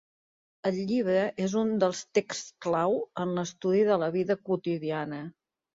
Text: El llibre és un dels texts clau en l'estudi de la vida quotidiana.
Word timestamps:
El 0.69 0.79
llibre 0.91 1.19
és 1.49 1.53
un 1.61 1.75
dels 1.83 2.01
texts 2.19 2.49
clau 2.67 2.99
en 3.27 3.37
l'estudi 3.39 3.87
de 3.93 4.03
la 4.07 4.13
vida 4.19 4.43
quotidiana. 4.51 5.27